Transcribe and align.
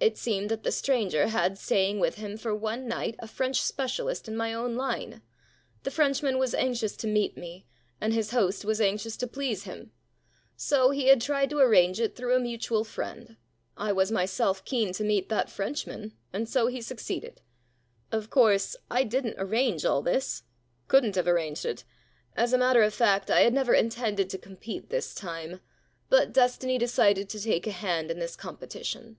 It 0.00 0.18
seemed 0.18 0.50
that 0.50 0.64
the 0.64 0.70
stranger 0.70 1.28
had 1.28 1.56
staying 1.56 1.98
with 1.98 2.16
him 2.16 2.36
for 2.36 2.54
one 2.54 2.86
night 2.86 3.16
a 3.20 3.26
French 3.26 3.62
specialist 3.62 4.28
in 4.28 4.36
my 4.36 4.52
own 4.52 4.74
line. 4.76 5.22
The 5.82 5.90
Frenchman 5.90 6.36
was 6.36 6.54
anxious 6.54 6.94
to 6.98 7.06
meet 7.06 7.38
me, 7.38 7.66
and 7.98 8.12
his 8.12 8.32
host 8.32 8.66
was 8.66 8.82
anxious 8.82 9.16
to 9.16 9.26
please 9.26 9.64
him. 9.64 9.92
So 10.58 10.90
he 10.90 11.06
had 11.06 11.22
tried 11.22 11.48
to 11.48 11.58
arrange 11.58 12.00
it 12.02 12.14
through 12.14 12.34
a 12.36 12.38
mutual 12.38 12.84
friend. 12.84 13.38
I 13.78 13.92
was 13.92 14.12
myself 14.12 14.62
keen 14.62 14.92
to 14.92 15.02
meet 15.02 15.30
that 15.30 15.48
Frenchman, 15.48 16.12
and 16.34 16.46
so 16.46 16.66
he 16.66 16.82
succeeded. 16.82 17.40
* 17.78 18.12
Of 18.12 18.28
course, 18.28 18.76
I 18.90 19.04
didn't 19.04 19.36
arrange 19.38 19.86
all 19.86 20.02
this— 20.02 20.42
couldn*t 20.88 21.18
have 21.18 21.26
arranged 21.26 21.64
it. 21.64 21.82
As 22.36 22.52
a 22.52 22.58
matter 22.58 22.82
of 22.82 22.92
fact, 22.92 23.30
I 23.30 23.40
had 23.40 23.54
never 23.54 23.72
intended 23.72 24.28
to 24.28 24.36
compete 24.36 24.90
this 24.90 25.14
time. 25.14 25.62
But 26.10 26.34
destiny 26.34 26.76
decided 26.76 27.30
to 27.30 27.40
take 27.40 27.66
a 27.66 27.70
hand 27.70 28.10
in 28.10 28.18
this 28.18 28.36
competition. 28.36 29.16